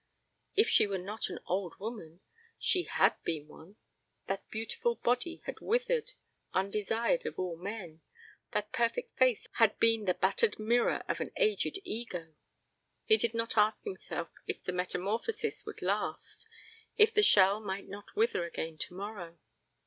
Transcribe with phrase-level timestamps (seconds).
[0.55, 2.21] If she were not an old woman
[2.57, 3.75] she had been one.
[4.25, 6.13] That beautiful body had withered,
[6.55, 8.01] undesired of all men,
[8.51, 12.33] that perfect face had been the battered mirror of an aged ego.
[13.05, 16.47] He did not ask himself if the metamorphosis would last,
[16.97, 19.37] if the shell might not wither again tomorrow.